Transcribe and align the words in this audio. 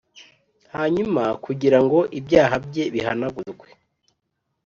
hanyuma 0.75 1.23
kugira 1.45 1.77
ngo 1.83 1.99
ibyaha 2.19 2.55
bye 2.65 2.83
bihanagurwe 2.93 3.67